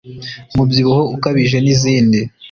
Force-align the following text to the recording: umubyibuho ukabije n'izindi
umubyibuho 0.53 1.01
ukabije 1.15 1.57
n'izindi 1.61 2.19